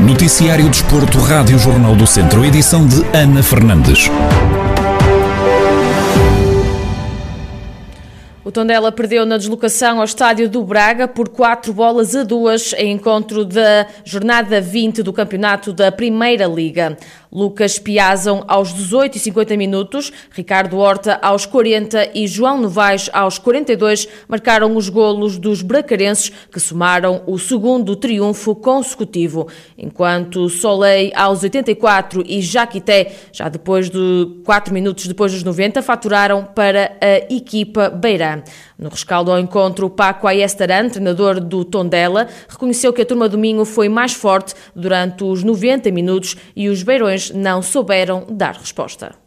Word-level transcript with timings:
Noticiário 0.00 0.68
Desporto, 0.68 1.18
Rádio 1.18 1.58
Jornal 1.58 1.94
do 1.94 2.06
Centro, 2.06 2.44
edição 2.44 2.86
de 2.86 2.96
Ana 3.16 3.42
Fernandes. 3.42 4.10
O 8.44 8.52
Tondela 8.52 8.92
perdeu 8.92 9.26
na 9.26 9.36
deslocação 9.36 9.98
ao 9.98 10.04
estádio 10.04 10.48
do 10.48 10.62
Braga 10.62 11.08
por 11.08 11.28
4 11.28 11.72
bolas 11.72 12.14
a 12.14 12.22
2 12.22 12.74
em 12.78 12.92
encontro 12.92 13.44
da 13.44 13.86
jornada 14.04 14.60
20 14.60 15.02
do 15.02 15.12
campeonato 15.12 15.72
da 15.72 15.90
Primeira 15.90 16.46
Liga. 16.46 16.96
Lucas 17.36 17.78
Piazam 17.78 18.42
aos 18.48 18.72
18 18.72 19.16
e 19.16 19.20
50 19.20 19.58
minutos, 19.58 20.10
Ricardo 20.30 20.78
Horta 20.78 21.18
aos 21.20 21.44
40 21.44 22.12
e 22.14 22.26
João 22.26 22.58
Novaes 22.58 23.10
aos 23.12 23.38
42 23.38 24.08
marcaram 24.26 24.74
os 24.74 24.88
golos 24.88 25.36
dos 25.36 25.60
bracarenses 25.60 26.32
que 26.50 26.58
somaram 26.58 27.22
o 27.26 27.38
segundo 27.38 27.94
triunfo 27.94 28.54
consecutivo, 28.54 29.48
enquanto 29.76 30.48
Soleil 30.48 31.12
aos 31.14 31.42
84 31.42 32.24
e 32.26 32.40
Jaquité, 32.40 33.12
já 33.30 33.50
depois 33.50 33.90
de 33.90 34.40
4 34.42 34.72
minutos 34.72 35.06
depois 35.06 35.30
dos 35.30 35.44
90, 35.44 35.82
faturaram 35.82 36.42
para 36.42 36.96
a 37.02 37.30
equipa 37.30 37.90
Beirã. 37.90 38.42
No 38.78 38.90
rescaldo 38.90 39.32
ao 39.32 39.38
encontro, 39.38 39.88
Paco 39.88 40.26
Ayestaran, 40.26 40.90
treinador 40.90 41.40
do 41.40 41.64
Tondela, 41.64 42.28
reconheceu 42.46 42.92
que 42.92 43.00
a 43.00 43.06
turma 43.06 43.28
do 43.28 43.38
Minho 43.38 43.64
foi 43.64 43.88
mais 43.88 44.12
forte 44.12 44.54
durante 44.74 45.24
os 45.24 45.42
90 45.42 45.90
minutos 45.90 46.36
e 46.54 46.68
os 46.68 46.82
beirões 46.82 47.30
não 47.30 47.62
souberam 47.62 48.26
dar 48.28 48.54
resposta. 48.54 49.25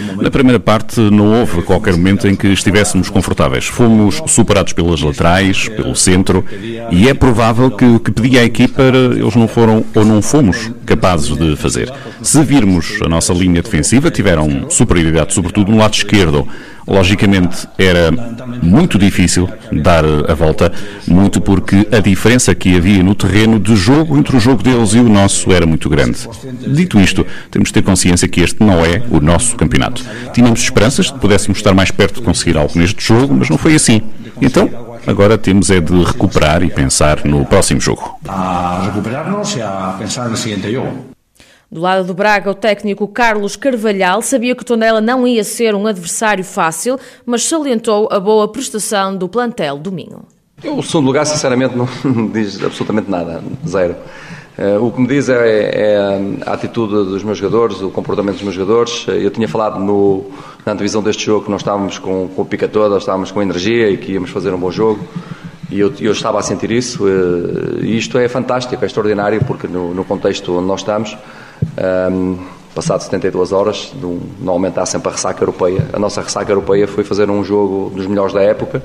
Momento. 0.00 0.22
Na 0.22 0.30
primeira 0.30 0.58
parte 0.58 1.00
não 1.00 1.40
houve 1.40 1.62
qualquer 1.62 1.92
momento 1.92 2.26
em 2.26 2.34
que 2.34 2.48
estivéssemos 2.48 3.10
confortáveis. 3.10 3.66
Fomos 3.66 4.22
superados 4.26 4.72
pelas 4.72 5.00
laterais, 5.00 5.68
pelo 5.68 5.94
centro 5.94 6.44
e 6.90 7.08
é 7.08 7.14
provável 7.14 7.70
que 7.70 7.84
o 7.84 8.00
que 8.00 8.10
pedia 8.10 8.40
a 8.40 8.44
equipa 8.44 8.82
eles 8.82 9.36
não 9.36 9.46
foram 9.46 9.84
ou 9.94 10.04
não 10.04 10.20
fomos 10.22 10.72
capazes 10.84 11.36
de 11.36 11.56
fazer. 11.56 11.92
Se 12.22 12.42
virmos 12.42 12.98
a 13.04 13.08
nossa 13.08 13.32
linha 13.32 13.62
defensiva, 13.62 14.10
tiveram 14.10 14.68
superioridade, 14.70 15.34
sobretudo 15.34 15.70
no 15.70 15.78
lado 15.78 15.94
esquerdo. 15.94 16.48
Logicamente 16.86 17.66
era 17.78 18.10
muito 18.62 18.98
difícil 18.98 19.48
dar 19.82 20.04
a 20.04 20.34
volta, 20.34 20.72
muito 21.06 21.40
porque 21.40 21.86
a 21.90 22.00
diferença 22.00 22.54
que 22.54 22.76
havia 22.76 23.02
no 23.02 23.14
terreno 23.14 23.58
de 23.58 23.74
jogo 23.74 24.16
entre 24.16 24.36
o 24.36 24.40
jogo 24.40 24.62
deles 24.62 24.92
e 24.94 24.98
o 24.98 25.08
nosso 25.08 25.50
era 25.52 25.66
muito 25.66 25.88
grande. 25.88 26.18
Dito 26.66 27.00
isto, 27.00 27.26
temos 27.50 27.68
de 27.68 27.74
ter 27.74 27.82
consciência 27.82 28.28
que 28.28 28.40
este 28.40 28.62
não 28.62 28.84
é 28.84 29.02
o 29.10 29.20
nosso 29.20 29.56
campeonato. 29.56 30.04
Tínhamos 30.32 30.60
esperanças 30.60 31.06
de 31.06 31.14
que 31.14 31.18
pudéssemos 31.18 31.58
estar 31.58 31.74
mais 31.74 31.90
perto 31.90 32.20
de 32.20 32.22
conseguir 32.22 32.56
algo 32.56 32.72
neste 32.78 33.02
jogo, 33.02 33.34
mas 33.34 33.48
não 33.48 33.56
foi 33.56 33.74
assim. 33.74 34.02
Então, 34.40 34.68
agora 35.06 35.38
temos 35.38 35.70
é 35.70 35.80
de 35.80 36.02
recuperar 36.02 36.62
e 36.62 36.70
pensar 36.70 37.24
no 37.24 37.44
próximo 37.46 37.80
jogo. 37.80 38.18
A 38.28 38.82
recuperarnos 38.86 39.56
e 39.56 39.62
a 39.62 39.96
pensar 39.98 40.28
no 40.28 40.36
seguinte 40.36 40.72
jogo. 40.72 41.13
Do 41.74 41.80
lado 41.80 42.06
do 42.06 42.14
Braga, 42.14 42.52
o 42.52 42.54
técnico 42.54 43.08
Carlos 43.08 43.56
Carvalhal 43.56 44.22
sabia 44.22 44.54
que 44.54 44.62
o 44.62 44.64
Tondela 44.64 45.00
não 45.00 45.26
ia 45.26 45.42
ser 45.42 45.74
um 45.74 45.88
adversário 45.88 46.44
fácil, 46.44 47.00
mas 47.26 47.42
salientou 47.42 48.08
a 48.12 48.20
boa 48.20 48.46
prestação 48.46 49.16
do 49.16 49.28
plantel 49.28 49.76
do 49.76 49.90
Minho. 49.90 50.20
O 50.62 50.82
segundo 50.84 51.06
lugar, 51.06 51.26
sinceramente, 51.26 51.74
não 51.76 51.88
diz 52.32 52.62
absolutamente 52.62 53.10
nada, 53.10 53.42
zero. 53.66 53.96
Uh, 54.56 54.86
o 54.86 54.92
que 54.92 55.00
me 55.00 55.08
diz 55.08 55.28
é, 55.28 55.34
é, 55.34 56.20
a 56.46 56.52
atitude 56.52 56.92
dos 56.92 57.24
meus 57.24 57.38
jogadores, 57.38 57.82
o 57.82 57.90
comportamento 57.90 58.34
dos 58.34 58.44
meus 58.44 58.54
jogadores. 58.54 59.04
Eu 59.08 59.32
tinha 59.32 59.48
falado 59.48 59.80
no, 59.80 60.26
na 60.64 60.74
antevisão 60.74 61.02
deste 61.02 61.26
jogo 61.26 61.46
que 61.46 61.50
nós 61.50 61.60
estávamos 61.60 61.98
com, 61.98 62.28
com 62.28 62.42
o 62.42 62.44
pica 62.44 62.68
toda, 62.68 62.98
estávamos 62.98 63.32
com 63.32 63.42
energia 63.42 63.90
e 63.90 63.96
que 63.96 64.12
íamos 64.12 64.30
fazer 64.30 64.54
um 64.54 64.58
bom 64.58 64.70
jogo. 64.70 65.04
E 65.72 65.80
eu, 65.80 65.92
eu 65.98 66.12
estava 66.12 66.38
a 66.38 66.42
sentir 66.42 66.70
isso. 66.70 67.02
Uh, 67.02 67.82
e 67.82 67.98
isto 67.98 68.16
é 68.16 68.28
fantástico, 68.28 68.80
é 68.80 68.86
extraordinário, 68.86 69.44
porque 69.44 69.66
no, 69.66 69.92
no 69.92 70.04
contexto 70.04 70.56
onde 70.56 70.68
nós 70.68 70.82
estamos, 70.82 71.18
um, 72.10 72.38
passado 72.74 73.02
72 73.02 73.52
horas, 73.52 73.94
um, 74.02 74.20
normalmente 74.40 74.78
há 74.80 74.86
sempre 74.86 75.08
a 75.08 75.12
ressaca 75.12 75.42
europeia. 75.42 75.86
A 75.92 75.98
nossa 75.98 76.20
ressaca 76.20 76.50
europeia 76.50 76.86
foi 76.88 77.04
fazer 77.04 77.30
um 77.30 77.44
jogo 77.44 77.90
dos 77.94 78.06
melhores 78.06 78.32
da 78.32 78.42
época, 78.42 78.82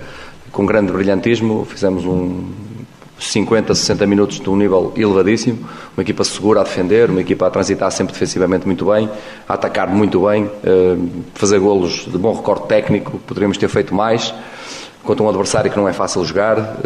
com 0.52 0.66
grande 0.66 0.92
brilhantismo. 0.92 1.66
Fizemos 1.66 2.06
um 2.06 2.50
50, 3.20 3.76
60 3.76 4.06
minutos 4.08 4.40
de 4.40 4.50
um 4.50 4.56
nível 4.56 4.94
elevadíssimo, 4.96 5.68
uma 5.96 6.02
equipa 6.02 6.24
segura 6.24 6.62
a 6.62 6.64
defender, 6.64 7.10
uma 7.10 7.22
equipa 7.22 7.48
a 7.48 7.50
transitar 7.50 7.92
sempre 7.92 8.14
defensivamente 8.14 8.66
muito 8.66 8.86
bem, 8.86 9.10
a 9.48 9.54
atacar 9.56 9.90
muito 9.90 10.26
bem, 10.26 10.50
fazer 11.34 11.60
golos 11.60 12.06
de 12.10 12.18
bom 12.18 12.34
recorde 12.34 12.68
técnico, 12.68 13.20
poderíamos 13.28 13.58
ter 13.58 13.68
feito 13.68 13.94
mais, 13.94 14.34
contra 15.04 15.24
um 15.24 15.30
adversário 15.30 15.70
que 15.70 15.78
não 15.78 15.88
é 15.88 15.94
fácil 15.94 16.24
jogar 16.24 16.78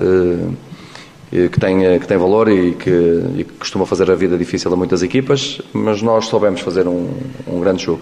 que 1.51 1.59
tem, 1.59 1.99
que 1.99 2.07
tem 2.07 2.17
valor 2.17 2.47
e 2.49 2.73
que, 2.75 3.23
e 3.37 3.43
que 3.43 3.53
costuma 3.53 3.85
fazer 3.85 4.09
a 4.11 4.15
vida 4.15 4.37
difícil 4.37 4.71
a 4.71 4.75
muitas 4.75 5.01
equipas, 5.01 5.61
mas 5.73 6.01
nós 6.01 6.25
soubemos 6.25 6.61
fazer 6.61 6.87
um, 6.87 7.09
um 7.47 7.59
grande 7.59 7.83
jogo. 7.83 8.01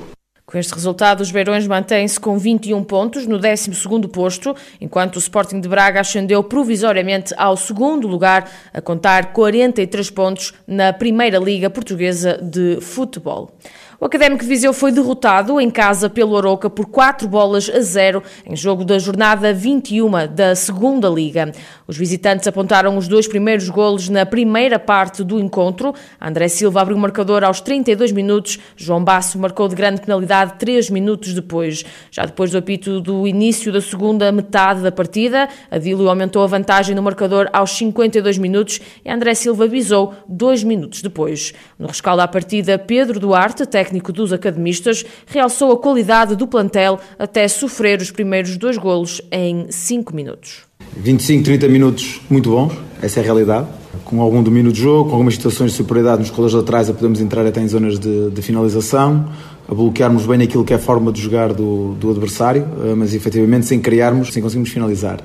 Com 0.52 0.58
este 0.58 0.74
resultado, 0.74 1.22
os 1.22 1.32
Beirões 1.32 1.66
mantêm-se 1.66 2.20
com 2.20 2.38
21 2.38 2.84
pontos 2.84 3.26
no 3.26 3.40
12º 3.40 4.10
posto, 4.10 4.54
enquanto 4.82 5.16
o 5.16 5.20
Sporting 5.20 5.62
de 5.62 5.70
Braga 5.70 6.02
ascendeu 6.02 6.44
provisoriamente 6.44 7.34
ao 7.38 7.56
segundo 7.56 8.06
lugar, 8.06 8.52
a 8.74 8.82
contar 8.82 9.32
43 9.32 10.10
pontos 10.10 10.54
na 10.68 10.92
Primeira 10.92 11.38
Liga 11.38 11.70
Portuguesa 11.70 12.38
de 12.42 12.82
Futebol. 12.82 13.56
O 14.04 14.06
Académico 14.08 14.42
de 14.42 14.50
Viseu 14.50 14.74
foi 14.74 14.92
derrotado 14.92 15.62
em 15.62 15.70
casa 15.70 16.10
pelo 16.10 16.36
Aroca 16.36 16.72
por 16.72 16.88
4 16.88 17.28
bolas 17.28 17.70
a 17.70 17.80
0 17.80 18.24
em 18.48 18.56
jogo 18.56 18.84
da 18.84 18.98
jornada 18.98 19.54
21 19.54 20.10
da 20.28 20.56
Segunda 20.56 21.08
Liga. 21.08 21.52
Os 21.88 21.96
visitantes 21.96 22.48
apontaram 22.48 22.98
os 22.98 23.08
dois 23.08 23.28
primeiros 23.28 23.70
golos 23.70 24.10
na 24.10 24.26
primeira 24.26 24.80
parte 24.80 25.24
do 25.24 25.40
encontro. 25.40 25.94
André 26.20 26.48
Silva 26.48 26.82
abriu 26.82 26.98
o 26.98 27.00
marcador 27.00 27.44
aos 27.44 27.62
32 27.62 28.12
minutos, 28.12 28.58
João 28.76 29.04
Basso 29.04 29.38
marcou 29.38 29.68
de 29.68 29.76
grande 29.76 30.02
penalidade 30.02 30.56
3 30.58 30.90
minutos 30.90 31.36
depois. 31.36 31.86
Já 32.10 32.26
depois 32.26 32.50
do 32.50 32.58
apito 32.58 33.00
do 33.02 33.28
início 33.28 33.72
da 33.72 33.82
segunda 33.82 34.32
metade 34.32 34.82
da 34.82 34.92
partida, 34.92 35.48
Adílio 35.70 36.10
aumentou 36.10 36.42
a 36.42 36.48
vantagem 36.48 36.96
no 36.96 37.04
marcador 37.04 37.48
aos 37.54 37.70
52 37.78 38.40
minutos 38.40 38.82
e 39.06 39.12
André 39.12 39.36
Silva 39.36 39.68
visou 39.68 40.16
2 40.28 40.64
minutos 40.64 41.04
depois. 41.04 41.54
No 41.78 41.86
rescaldo 41.86 42.24
à 42.24 42.28
partida, 42.28 42.80
Pedro 42.80 43.20
Duarte, 43.20 43.64
técnico 43.68 43.91
técnico 43.92 44.14
dos 44.14 44.32
academistas, 44.32 45.06
realçou 45.28 45.72
a 45.74 45.78
qualidade 45.78 46.36
do 46.36 46.48
plantel 46.48 47.00
até 47.20 47.48
sofrer 47.48 48.00
os 48.02 48.10
primeiros 48.10 48.56
dois 48.56 48.78
golos 48.78 49.22
em 49.32 49.66
5 49.70 50.16
minutos. 50.16 50.62
25, 50.96 51.44
30 51.44 51.68
minutos 51.68 52.22
muito 52.30 52.50
bons, 52.50 52.74
essa 53.02 53.20
é 53.20 53.22
a 53.22 53.26
realidade. 53.26 53.68
Com 54.06 54.22
algum 54.22 54.42
domínio 54.42 54.72
de 54.72 54.82
jogo, 54.82 55.10
com 55.10 55.16
algumas 55.16 55.36
situações 55.36 55.72
de 55.72 55.78
superioridade 55.78 56.22
nos 56.22 56.32
colas 56.32 56.54
laterais, 56.54 56.90
a 56.90 56.94
podemos 56.94 57.20
entrar 57.20 57.46
até 57.46 57.62
em 57.62 57.68
zonas 57.68 58.00
de, 58.00 58.30
de, 58.30 58.42
finalização, 58.42 59.30
a 59.70 59.74
bloquearmos 59.74 60.26
bem 60.26 60.42
aquilo 60.42 60.64
que 60.64 60.74
é 60.74 60.78
a 60.78 60.80
forma 60.80 61.12
de 61.12 61.22
jogar 61.22 61.54
do, 61.54 61.94
do 61.96 62.10
adversário, 62.10 62.66
eh, 62.84 62.96
mas 62.96 63.14
efetivamente 63.14 63.66
sem 63.66 63.80
criarmos, 63.80 64.32
sem 64.32 64.42
conseguirmos 64.42 64.70
finalizar. 64.70 65.20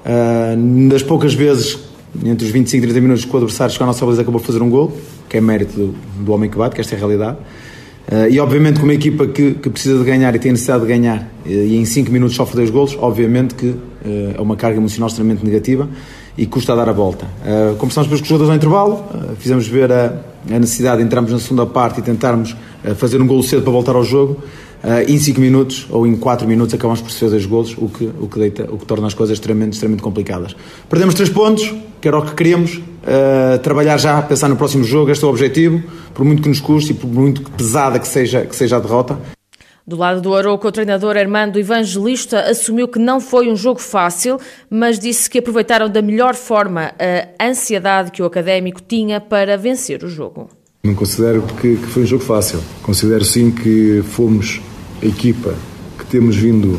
Uh, 0.00 0.88
das 0.88 1.02
poucas 1.02 1.34
vezes, 1.34 1.78
entre 2.24 2.46
os 2.46 2.50
25 2.50 2.84
e 2.84 2.88
30 2.88 3.00
minutos 3.00 3.24
que 3.24 3.32
o 3.32 3.36
adversário 3.36 3.72
chegou 3.72 3.84
à 3.84 3.86
nossa 3.88 4.04
baliza 4.04 4.22
acabou 4.22 4.40
de 4.40 4.46
fazer 4.46 4.62
um 4.62 4.70
gol, 4.70 4.96
que 5.28 5.36
é 5.36 5.40
mérito 5.40 5.72
do, 5.76 5.94
do 6.24 6.32
homem 6.32 6.48
que 6.48 6.56
bate, 6.56 6.74
que 6.74 6.80
esta 6.80 6.94
é 6.94 6.96
a 6.96 6.98
realidade. 6.98 7.38
Uh, 8.08 8.28
e 8.28 8.40
obviamente 8.40 8.80
com 8.80 8.84
uma 8.84 8.94
equipa 8.94 9.26
que, 9.26 9.54
que, 9.54 9.70
precisa 9.70 9.98
de 9.98 10.04
ganhar 10.04 10.34
e 10.34 10.38
tem 10.38 10.50
necessidade 10.50 10.82
de 10.82 10.88
ganhar 10.88 11.20
uh, 11.46 11.48
e 11.48 11.76
em 11.76 11.84
5 11.84 12.10
minutos 12.10 12.34
sofre 12.34 12.56
dois 12.56 12.70
golos, 12.70 12.96
obviamente 13.00 13.54
que 13.54 13.66
uh, 13.66 13.78
é 14.36 14.40
uma 14.40 14.56
carga 14.56 14.78
emocional 14.78 15.08
extremamente 15.08 15.44
negativa 15.44 15.88
e 16.36 16.44
custa 16.46 16.72
a 16.72 16.76
dar 16.76 16.88
a 16.88 16.92
volta. 16.92 17.26
Uh, 17.26 17.76
conversamos 17.76 18.08
depois 18.08 18.20
com 18.20 18.24
os 18.24 18.28
jogadores 18.28 18.50
ao 18.50 18.56
intervalo, 18.56 19.04
fizemos 19.38 19.68
ver 19.68 19.92
a, 19.92 20.14
a, 20.50 20.58
necessidade 20.58 20.98
de 20.98 21.04
entrarmos 21.06 21.30
na 21.30 21.38
segunda 21.38 21.66
parte 21.66 22.00
e 22.00 22.02
tentarmos 22.02 22.56
fazer 22.96 23.20
um 23.20 23.26
golo 23.26 23.42
cedo 23.42 23.62
para 23.62 23.72
voltar 23.72 23.94
ao 23.94 24.02
jogo. 24.02 24.38
Em 25.06 25.18
5 25.18 25.40
minutos 25.40 25.86
ou 25.90 26.06
em 26.06 26.16
4 26.16 26.48
minutos 26.48 26.74
acabamos 26.74 27.00
por 27.00 27.10
sofrer 27.10 27.30
dois 27.30 27.46
golos, 27.46 27.76
o 27.76 27.88
que, 27.88 28.10
o 28.18 28.28
que, 28.28 28.38
deita, 28.38 28.68
o 28.70 28.78
que 28.78 28.86
torna 28.86 29.06
as 29.06 29.14
coisas 29.14 29.34
extremamente, 29.34 29.74
extremamente 29.74 30.02
complicadas. 30.02 30.56
Perdemos 30.88 31.14
3 31.14 31.28
pontos, 31.30 31.74
que 32.00 32.08
era 32.08 32.18
o 32.18 32.24
que 32.24 32.34
queríamos, 32.34 32.76
uh, 32.76 33.58
trabalhar 33.62 33.98
já, 33.98 34.20
pensar 34.22 34.48
no 34.48 34.56
próximo 34.56 34.82
jogo, 34.84 35.10
este 35.10 35.24
é 35.24 35.26
o 35.26 35.30
objetivo, 35.30 35.82
por 36.14 36.24
muito 36.24 36.42
que 36.42 36.48
nos 36.48 36.60
custe 36.60 36.92
e 36.92 36.94
por 36.94 37.08
muito 37.08 37.42
pesada 37.50 37.98
que 37.98 38.08
seja, 38.08 38.46
que 38.46 38.56
seja 38.56 38.76
a 38.76 38.80
derrota. 38.80 39.18
Do 39.86 39.96
lado 39.96 40.20
do 40.20 40.34
Aroca, 40.34 40.68
o 40.68 40.72
treinador 40.72 41.16
Armando 41.16 41.58
Evangelista 41.58 42.42
assumiu 42.42 42.86
que 42.86 42.98
não 42.98 43.20
foi 43.20 43.50
um 43.50 43.56
jogo 43.56 43.80
fácil, 43.80 44.38
mas 44.70 44.98
disse 44.98 45.28
que 45.28 45.38
aproveitaram 45.38 45.88
da 45.88 46.00
melhor 46.00 46.34
forma 46.34 46.92
a 47.38 47.44
ansiedade 47.44 48.12
que 48.12 48.22
o 48.22 48.24
académico 48.24 48.80
tinha 48.80 49.20
para 49.20 49.56
vencer 49.56 50.04
o 50.04 50.08
jogo. 50.08 50.48
Não 50.84 50.94
considero 50.94 51.42
que, 51.60 51.76
que 51.76 51.86
foi 51.86 52.04
um 52.04 52.06
jogo 52.06 52.22
fácil. 52.22 52.60
Considero 52.82 53.24
sim 53.24 53.50
que 53.50 54.02
fomos 54.02 54.60
equipa 55.02 55.54
que 55.98 56.06
temos 56.06 56.36
vindo 56.36 56.78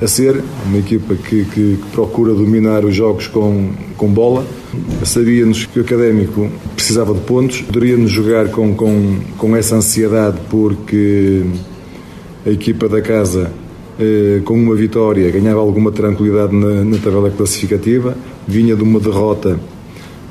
a 0.00 0.06
ser, 0.06 0.42
uma 0.66 0.78
equipa 0.78 1.14
que, 1.14 1.44
que, 1.44 1.76
que 1.76 1.90
procura 1.92 2.34
dominar 2.34 2.84
os 2.84 2.94
jogos 2.94 3.28
com, 3.28 3.70
com 3.96 4.08
bola. 4.08 4.44
Sabíamos 5.04 5.66
que 5.66 5.78
o 5.78 5.82
Académico 5.82 6.50
precisava 6.74 7.14
de 7.14 7.20
pontos, 7.20 7.60
poderíamos 7.60 8.10
jogar 8.10 8.48
com, 8.48 8.74
com, 8.74 9.20
com 9.38 9.56
essa 9.56 9.76
ansiedade 9.76 10.38
porque 10.50 11.42
a 12.44 12.50
equipa 12.50 12.88
da 12.88 13.00
casa 13.00 13.52
eh, 14.00 14.40
com 14.44 14.54
uma 14.54 14.74
vitória 14.74 15.30
ganhava 15.30 15.60
alguma 15.60 15.92
tranquilidade 15.92 16.54
na, 16.54 16.84
na, 16.84 16.98
tabela 16.98 17.30
classificativa, 17.30 18.16
vinha 18.48 18.74
de 18.74 18.82
uma 18.82 18.98
derrota, 18.98 19.60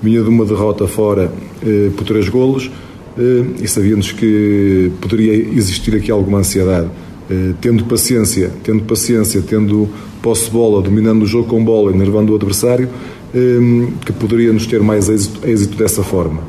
vinha 0.01 0.21
de 0.21 0.27
uma 0.27 0.45
derrota 0.45 0.87
fora 0.87 1.31
eh, 1.65 1.89
por 1.95 2.03
três 2.03 2.27
golos 2.27 2.69
eh, 3.17 3.45
e 3.61 3.67
sabíamos 3.67 4.11
que 4.11 4.91
poderia 4.99 5.33
existir 5.33 5.95
aqui 5.95 6.11
alguma 6.11 6.39
ansiedade. 6.39 6.89
Eh, 7.29 7.53
tendo 7.61 7.85
paciência, 7.85 8.51
tendo 8.63 8.83
paciência, 8.83 9.41
tendo 9.41 9.89
posse 10.21 10.45
de 10.45 10.51
bola, 10.51 10.81
dominando 10.81 11.23
o 11.23 11.25
jogo 11.25 11.47
com 11.47 11.63
bola, 11.63 11.91
enervando 11.91 12.33
o 12.33 12.35
adversário, 12.35 12.89
eh, 13.33 13.87
que 14.05 14.11
poderíamos 14.11 14.65
ter 14.65 14.81
mais 14.81 15.09
êxito, 15.09 15.47
êxito 15.47 15.77
dessa 15.77 16.03
forma. 16.03 16.41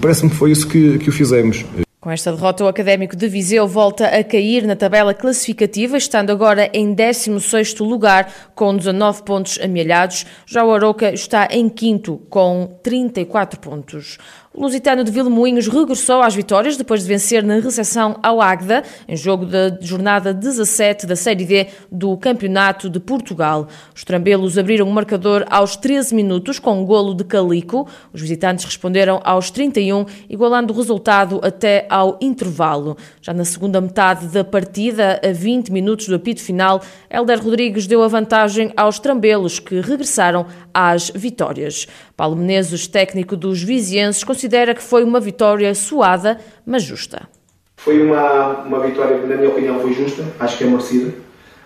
Parece-me 0.00 0.30
que 0.30 0.36
foi 0.36 0.50
isso 0.50 0.66
que, 0.66 0.98
que 0.98 1.08
o 1.08 1.12
fizemos. 1.12 1.64
Com 2.00 2.10
esta 2.10 2.32
derrota, 2.32 2.64
o 2.64 2.66
Académico 2.66 3.14
de 3.14 3.28
Viseu 3.28 3.68
volta 3.68 4.06
a 4.06 4.24
cair 4.24 4.66
na 4.66 4.74
tabela 4.74 5.12
classificativa, 5.12 5.98
estando 5.98 6.30
agora 6.30 6.70
em 6.72 6.94
16º 6.94 7.86
lugar, 7.86 8.32
com 8.54 8.74
19 8.74 9.22
pontos 9.22 9.58
amealhados. 9.62 10.24
Já 10.46 10.64
o 10.64 10.72
Aroca 10.72 11.12
está 11.12 11.46
em 11.50 11.68
quinto, 11.68 12.22
com 12.30 12.78
34 12.82 13.60
pontos. 13.60 14.16
O 14.52 14.62
Lusitano 14.62 15.04
de 15.04 15.12
Vilmoinhos 15.12 15.68
regressou 15.68 16.22
às 16.22 16.34
vitórias 16.34 16.76
depois 16.76 17.02
de 17.02 17.06
vencer 17.06 17.40
na 17.44 17.60
recepção 17.60 18.18
ao 18.20 18.42
Águeda, 18.42 18.82
em 19.06 19.16
jogo 19.16 19.46
da 19.46 19.78
jornada 19.80 20.34
17 20.34 21.06
da 21.06 21.14
Série 21.14 21.44
D 21.44 21.68
do 21.90 22.16
Campeonato 22.16 22.90
de 22.90 22.98
Portugal. 22.98 23.68
Os 23.94 24.02
trambelos 24.02 24.58
abriram 24.58 24.88
o 24.88 24.92
marcador 24.92 25.46
aos 25.48 25.76
13 25.76 26.16
minutos 26.16 26.58
com 26.58 26.80
um 26.80 26.84
golo 26.84 27.14
de 27.14 27.22
Calico. 27.22 27.86
Os 28.12 28.22
visitantes 28.22 28.64
responderam 28.64 29.20
aos 29.22 29.52
31, 29.52 30.04
igualando 30.28 30.74
o 30.74 30.76
resultado 30.76 31.40
até 31.44 31.86
ao 31.88 32.18
intervalo. 32.20 32.96
Já 33.22 33.32
na 33.32 33.44
segunda 33.44 33.80
metade 33.80 34.26
da 34.26 34.42
partida, 34.42 35.20
a 35.24 35.30
20 35.30 35.70
minutos 35.70 36.08
do 36.08 36.16
apito 36.16 36.42
final, 36.42 36.82
Helder 37.08 37.40
Rodrigues 37.40 37.86
deu 37.86 38.02
a 38.02 38.08
vantagem 38.08 38.72
aos 38.76 38.98
trambelos, 38.98 39.60
que 39.60 39.80
regressaram 39.80 40.46
às 40.72 41.10
vitórias. 41.10 41.86
Paulo 42.16 42.36
Menezes, 42.36 42.86
técnico 42.86 43.36
dos 43.36 43.62
vizienses, 43.62 44.24
considera 44.24 44.74
que 44.74 44.82
foi 44.82 45.04
uma 45.04 45.20
vitória 45.20 45.74
suada, 45.74 46.38
mas 46.64 46.82
justa. 46.82 47.28
Foi 47.76 48.02
uma, 48.02 48.58
uma 48.64 48.80
vitória 48.80 49.18
que, 49.18 49.26
na 49.26 49.36
minha 49.36 49.48
opinião, 49.48 49.80
foi 49.80 49.94
justa, 49.94 50.22
acho 50.38 50.58
que 50.58 50.64
é 50.64 50.66
merecida, 50.66 51.14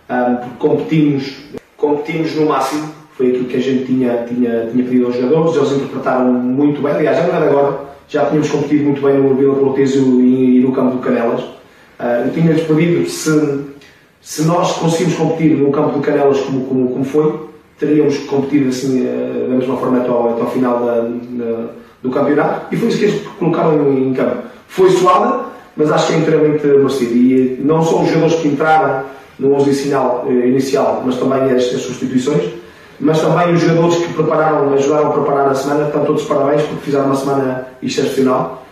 um, 0.09 0.49
competimos, 0.59 1.35
competimos 1.77 2.35
no 2.37 2.47
máximo, 2.47 2.95
foi 3.17 3.31
aquilo 3.31 3.47
que 3.47 3.57
a 3.57 3.61
gente 3.61 3.87
tinha, 3.87 4.25
tinha, 4.25 4.69
tinha 4.71 4.85
pedido 4.85 5.07
aos 5.07 5.17
jogadores, 5.17 5.57
eles 5.57 5.73
interpretaram 5.73 6.33
muito 6.33 6.81
bem, 6.81 6.93
aliás, 6.93 7.17
já 7.17 7.27
não 7.27 7.35
é 7.35 7.49
agora, 7.49 7.81
já 8.09 8.27
tínhamos 8.27 8.49
competido 8.49 8.85
muito 8.85 9.03
bem 9.03 9.19
no 9.19 9.35
Vila 9.35 9.57
Portesio 9.57 10.21
e, 10.21 10.59
e 10.59 10.61
no 10.61 10.73
campo 10.73 10.97
do 10.97 11.03
Canelas. 11.03 11.41
Uh, 11.43 12.27
eu 12.27 12.33
tinha-lhes 12.33 12.67
pedido 12.67 13.09
se, 13.09 13.65
se 14.21 14.43
nós 14.45 14.73
conseguimos 14.79 15.15
competir 15.15 15.57
no 15.57 15.71
campo 15.71 15.99
do 15.99 16.01
Canelas 16.01 16.41
como, 16.41 16.65
como, 16.67 16.89
como 16.91 17.05
foi, 17.05 17.49
teríamos 17.79 18.19
competido 18.19 18.69
assim 18.69 19.07
eh, 19.07 19.47
da 19.49 19.55
mesma 19.57 19.77
forma 19.77 19.99
até 19.99 20.09
ao, 20.09 20.31
até 20.31 20.41
ao 20.43 20.51
final 20.51 20.79
da, 20.85 21.01
da, 21.03 21.67
do 22.03 22.11
campeonato 22.11 22.67
e 22.73 22.77
foi 22.77 22.89
isso 22.89 22.99
que 22.99 23.05
eles 23.05 23.27
colocaram 23.39 23.93
em, 23.93 24.09
em, 24.09 24.15
campo. 24.15 24.37
Foi 24.69 24.91
suada, 24.91 25.47
mas 25.77 25.91
acho 25.91 26.09
que 26.09 26.15
é 26.15 26.17
inteiramente 26.19 26.67
merecido. 26.67 27.15
E 27.15 27.61
não 27.65 27.83
só 27.83 28.03
os 28.03 28.09
jogadores 28.09 28.37
que 28.37 28.49
entraram 28.49 29.05
no 29.39 29.55
11 29.55 29.65
inicial, 29.65 30.27
eh, 30.29 30.47
inicial 30.47 31.03
mas 31.05 31.17
também 31.17 31.43
as, 31.51 31.65
as, 31.65 31.83
substituições, 31.83 32.51
mas 33.01 33.21
também 33.21 33.53
os 33.53 33.61
jogadores 33.61 33.97
que 33.97 34.13
prepararam, 34.13 34.73
ajudaram 34.73 35.09
a 35.09 35.13
preparar 35.13 35.49
a 35.49 35.55
semana, 35.55 35.87
estão 35.87 36.05
todos 36.05 36.25
parabéns 36.25 36.63
porque 36.63 36.85
fizeram 36.85 37.07
uma 37.07 37.17
semana 37.17 37.69
excepcional. 37.83 38.64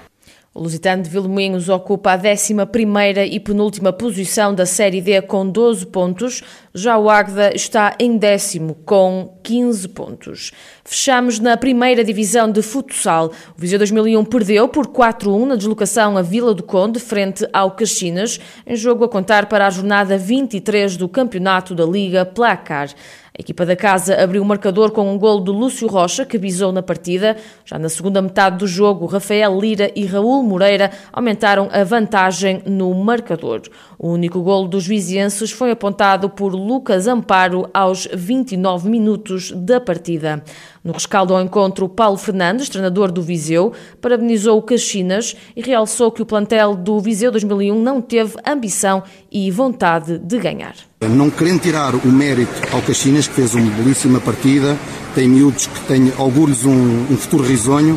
O 0.55 0.61
Lusitano 0.61 1.03
de 1.03 1.09
Vilmoinhos 1.09 1.71
ocupa 1.71 2.13
a 2.13 2.19
11ª 2.19 3.27
e 3.27 3.41
penúltima 3.41 3.91
posição 3.91 4.55
da 4.55 4.67
Série 4.67 5.01
D 5.01 5.23
com 5.23 5.49
12 5.49 5.87
pontos, 5.87 6.43
já 6.75 6.99
o 6.99 7.09
Águeda 7.09 7.57
está 7.57 7.97
em 7.99 8.19
décimo 8.19 8.75
com 8.85 9.39
15 9.43 9.89
pontos. 9.89 10.53
Fechamos 10.85 11.39
na 11.39 11.57
primeira 11.57 12.05
divisão 12.05 12.53
de 12.53 12.61
futsal. 12.61 13.33
O 13.57 13.61
Viseu 13.61 13.79
2001 13.79 14.23
perdeu 14.27 14.69
por 14.69 14.89
4-1 14.89 15.47
na 15.47 15.57
deslocação 15.57 16.19
à 16.19 16.23
Vila 16.23 16.53
do 16.53 16.63
Conde, 16.63 17.01
frente 17.01 17.49
ao 17.51 17.71
Caxinas, 17.71 18.39
em 18.67 18.77
jogo 18.77 19.05
a 19.05 19.09
contar 19.09 19.47
para 19.47 19.67
a 19.67 19.71
jornada 19.71 20.19
23 20.19 20.99
do 20.99 21.09
Campeonato 21.09 21.75
da 21.75 21.87
Liga 21.87 22.27
Placar. 22.27 22.91
A 23.35 23.41
equipa 23.41 23.65
da 23.65 23.75
casa 23.75 24.23
abriu 24.23 24.43
o 24.43 24.45
marcador 24.45 24.91
com 24.91 25.11
um 25.11 25.17
gol 25.17 25.43
de 25.43 25.51
Lúcio 25.51 25.89
Rocha, 25.89 26.27
que 26.27 26.37
bisou 26.37 26.71
na 26.71 26.83
partida. 26.83 27.35
Já 27.65 27.79
na 27.79 27.89
segunda 27.89 28.21
metade 28.21 28.59
do 28.59 28.67
jogo, 28.67 29.07
Rafael 29.07 29.59
Lira 29.59 29.91
e 29.97 30.05
Raul 30.05 30.43
Moreira 30.43 30.91
aumentaram 31.11 31.67
a 31.73 31.83
vantagem 31.83 32.63
no 32.67 32.93
marcador. 32.93 33.63
O 33.99 34.11
único 34.11 34.43
gol 34.43 34.69
dos 34.69 34.87
vizienses 34.87 35.51
foi 35.51 35.71
apontado 35.71 36.29
por 36.29 36.55
Lucas 36.55 37.07
Amparo 37.07 37.71
aos 37.73 38.07
29 38.13 38.91
minutos 38.91 39.51
da 39.53 39.81
partida. 39.81 40.45
No 40.85 40.93
rescaldo 40.93 41.33
ao 41.33 41.41
encontro, 41.41 41.89
Paulo 41.89 42.19
Fernandes, 42.19 42.69
treinador 42.69 43.13
do 43.13 43.23
Viseu, 43.23 43.73
parabenizou 44.01 44.59
o 44.59 44.63
Caxinas 44.63 45.37
e 45.55 45.63
realçou 45.63 46.11
que 46.11 46.21
o 46.21 46.27
plantel 46.27 46.75
do 46.75 46.99
Viseu 46.99 47.31
2001 47.31 47.81
não 47.81 48.03
teve 48.03 48.35
ambição 48.45 49.05
e 49.31 49.49
vontade 49.49 50.19
de 50.19 50.39
ganhar. 50.39 50.75
Não 51.01 51.31
querendo 51.31 51.61
tirar 51.61 51.95
o 51.95 52.09
mérito 52.09 52.53
ao 52.73 52.83
Caxinas, 52.83 53.29
que 53.29 53.35
fez 53.35 53.55
uma 53.55 53.71
belíssima 53.77 54.21
partida, 54.21 54.77
tem 55.15 55.29
miúdos 55.29 55.69
que 55.69 55.81
têm, 55.87 56.13
auguro-lhes 56.19 56.65
um, 56.65 57.07
um 57.09 57.17
futuro 57.17 57.45
risonho, 57.45 57.97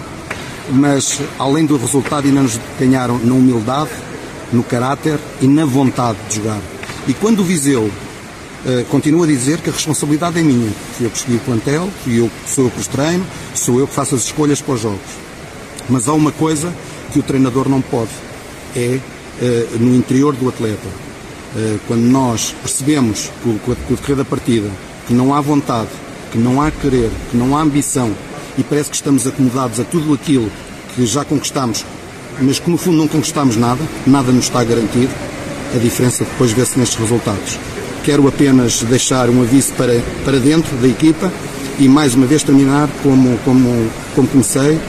mas 0.70 1.20
além 1.40 1.66
do 1.66 1.78
resultado 1.78 2.28
ainda 2.28 2.44
nos 2.44 2.60
ganharam 2.80 3.18
na 3.18 3.34
humildade, 3.34 3.90
no 4.54 4.64
caráter 4.64 5.20
e 5.42 5.48
na 5.48 5.66
vontade 5.66 6.20
de 6.30 6.36
jogar. 6.36 6.62
E 7.08 7.16
quando 7.16 7.40
o 7.40 7.44
Viseu 7.44 7.90
uh, 8.66 8.86
continua 8.86 9.26
a 9.26 9.28
dizer 9.28 9.60
que 9.60 9.70
a 9.70 9.74
responsabilidade 9.74 10.40
é 10.40 10.44
minha, 10.44 10.72
fui 10.98 11.06
eu 11.06 11.10
que 11.10 11.18
escolhi 11.18 11.38
o 11.38 11.42
plantel, 11.42 11.90
fui 12.04 12.20
eu, 12.20 12.30
sou 12.48 12.66
eu 12.66 12.72
que 12.72 12.80
os 12.80 12.88
treino, 12.88 13.26
sou 13.54 13.80
eu 13.80 13.88
que 13.88 13.94
faço 13.94 14.16
as 14.16 14.26
escolhas 14.26 14.62
para 14.62 14.74
os 14.74 14.82
jogos. 14.82 15.00
Mas 15.90 16.08
há 16.08 16.14
uma 16.14 16.32
coisa 16.32 16.74
que 17.12 17.20
o 17.20 17.24
treinador 17.24 17.70
não 17.70 17.82
pode, 17.82 18.12
é 18.76 19.00
uh, 19.00 19.78
no 19.80 19.96
interior 19.96 20.36
do 20.36 20.50
atleta 20.50 21.06
eh, 21.58 21.78
quando 21.88 22.02
nós 22.02 22.54
percebemos 22.62 23.32
com 23.42 23.52
o 23.52 23.76
decorrer 23.90 24.18
da 24.18 24.26
partida 24.26 24.70
que 25.08 25.14
não 25.14 25.34
há 25.34 25.40
vontade, 25.40 25.88
que 26.30 26.38
não 26.38 26.62
há 26.62 26.70
querer, 26.70 27.10
que 27.32 27.38
não 27.38 27.56
há 27.56 27.62
ambição 27.62 28.12
e 28.58 28.64
parece 28.64 28.90
que 28.90 28.96
estamos 28.98 29.26
acomodados 29.26 29.80
a 29.80 29.86
tudo 29.86 30.14
aquilo 30.14 30.52
que 30.94 31.06
já 31.06 31.24
conquistamos, 31.24 31.86
mas 32.42 32.60
que 32.60 32.70
no 32.70 32.78
fundo 32.78 32.98
não 32.98 33.08
conquistamos 33.08 33.56
nada, 33.56 33.82
nada 34.06 34.34
nos 34.34 34.46
está 34.46 34.64
garantido, 34.66 35.14
a 35.74 35.78
diferença 35.78 36.26
depois 36.26 36.52
vê-se 36.52 36.78
nestes 36.78 37.00
resultados. 37.00 37.58
Quero 38.06 38.28
apenas 38.28 38.84
deixar 38.84 39.32
um 39.32 39.42
aviso 39.42 39.74
para, 39.74 39.94
para 40.24 40.40
dentro 40.40 40.78
da 40.78 40.88
equipa 40.88 41.32
e 41.80 41.90
mais 41.90 42.14
uma 42.14 42.28
vez 42.28 42.44
terminar 42.44 42.88
como, 43.02 43.36
como, 43.40 43.92
como 44.14 44.28
comecei. 44.28 44.80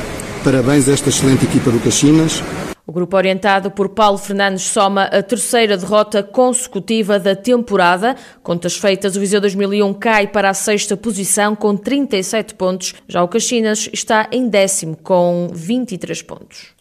Parabéns 0.45 0.87
a 0.87 0.93
esta 0.93 1.09
excelente 1.09 1.47
equipa 1.47 1.71
do 1.71 1.81
Caxinas, 1.81 2.43
o 2.87 2.93
grupo 2.93 3.17
orientado 3.17 3.69
por 3.69 3.89
Paulo 3.89 4.17
Fernandes 4.17 4.63
soma 4.63 5.05
a 5.05 5.21
terceira 5.21 5.77
derrota 5.77 6.23
consecutiva 6.23 7.19
da 7.19 7.35
temporada. 7.35 8.15
Contas 8.45 8.77
feitas, 8.77 9.17
o 9.17 9.21
Viseu 9.21 9.41
2001 9.41 9.93
cai 9.95 10.29
para 10.29 10.51
a 10.51 10.55
sexta 10.55 10.97
posição 10.97 11.57
com 11.57 11.77
37 11.77 12.55
pontos. 12.55 12.95
Já 13.09 13.25
o 13.25 13.29
Caxinas 13.29 13.89
está 13.93 14.29
em 14.31 14.49
décimo 14.49 14.97
com 15.03 15.49
23 15.53 16.23
pontos. 16.23 16.76